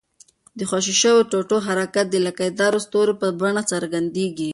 [0.57, 4.49] د خوشي شوي ټوټو حرکت د لکۍ داره ستوري په بڼه څرګندیږي.